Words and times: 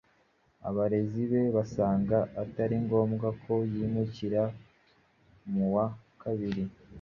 abarezi 0.69 1.21
be 1.31 1.41
basanga 1.55 2.17
atari 2.43 2.75
ngombwa 2.85 3.27
ko 3.43 3.53
yimukira 3.73 4.43
muwa 5.53 5.85
kabili 6.21 6.63